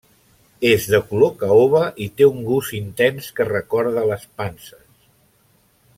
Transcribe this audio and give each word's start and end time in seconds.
És 0.69 0.87
de 0.93 0.99
color 1.09 1.33
caoba 1.43 1.81
i 2.07 2.09
té 2.21 2.29
un 2.29 2.41
gust 2.49 2.75
intens 2.79 3.31
que 3.41 3.49
recorda 3.53 4.09
les 4.13 4.29
panses. 4.41 4.85